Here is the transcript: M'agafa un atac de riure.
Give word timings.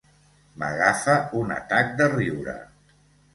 M'agafa 0.61 1.17
un 1.41 1.53
atac 1.57 1.93
de 2.01 2.09
riure. 2.15 2.57